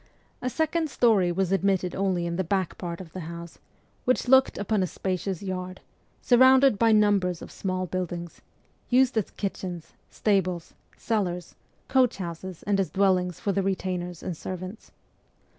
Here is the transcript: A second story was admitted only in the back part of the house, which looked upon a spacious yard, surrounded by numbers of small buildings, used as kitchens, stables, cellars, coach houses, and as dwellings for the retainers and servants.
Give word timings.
A 0.41 0.49
second 0.49 0.89
story 0.89 1.31
was 1.31 1.51
admitted 1.51 1.93
only 1.93 2.25
in 2.25 2.35
the 2.35 2.43
back 2.43 2.75
part 2.79 2.99
of 3.01 3.13
the 3.13 3.19
house, 3.19 3.59
which 4.03 4.27
looked 4.27 4.57
upon 4.57 4.81
a 4.81 4.87
spacious 4.87 5.43
yard, 5.43 5.79
surrounded 6.23 6.79
by 6.79 6.91
numbers 6.91 7.39
of 7.43 7.51
small 7.51 7.85
buildings, 7.85 8.41
used 8.89 9.15
as 9.15 9.29
kitchens, 9.29 9.93
stables, 10.09 10.73
cellars, 10.97 11.53
coach 11.87 12.17
houses, 12.17 12.63
and 12.63 12.79
as 12.79 12.89
dwellings 12.89 13.39
for 13.39 13.51
the 13.51 13.61
retainers 13.61 14.23
and 14.23 14.35
servants. 14.35 14.91